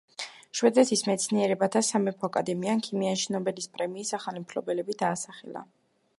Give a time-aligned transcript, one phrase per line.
[0.59, 5.67] შვედეთის მეცნიერებათა სამეფო აკადემიამ ქიმიაში ნობელის პრემიის ახალი მფლობელები დაასახელა.